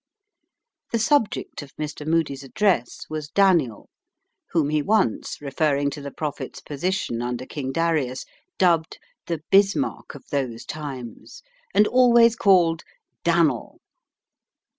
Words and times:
'"The 0.93 0.97
subject 0.97 1.61
of 1.61 1.75
Mr. 1.75 2.07
Moody's 2.07 2.41
address 2.41 3.05
was 3.07 3.29
"Daniel" 3.29 3.87
whom 4.49 4.69
he 4.71 4.81
once, 4.81 5.39
referring 5.39 5.91
to 5.91 6.01
the 6.01 6.09
prophet's 6.09 6.59
position 6.59 7.21
under 7.21 7.45
King 7.45 7.71
Darius, 7.71 8.25
dubbed 8.57 8.97
"the 9.27 9.41
Bismarck 9.51 10.15
of 10.15 10.25
those 10.31 10.65
times," 10.65 11.43
and 11.75 11.85
always 11.85 12.35
called 12.35 12.81
"Dan'l." 13.23 13.79